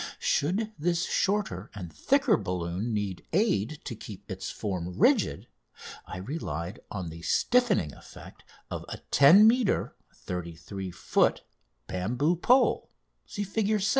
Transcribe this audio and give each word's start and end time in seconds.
Should 0.17 0.71
this 0.79 1.05
shorter 1.05 1.69
and 1.75 1.93
thicker 1.93 2.35
balloon 2.35 2.91
need 2.91 3.23
aid 3.33 3.81
to 3.83 3.93
keep 3.93 4.31
its 4.31 4.49
form 4.49 4.97
rigid 4.97 5.45
I 6.07 6.17
relied 6.17 6.79
on 6.89 7.09
the 7.11 7.21
stiffening 7.21 7.93
effect 7.93 8.43
of 8.71 8.83
a 8.89 8.97
10 9.11 9.45
metre 9.47 9.95
(33 10.15 10.89
foot) 10.89 11.43
bamboo 11.85 12.35
pole 12.35 12.89
(Fig. 13.27 13.79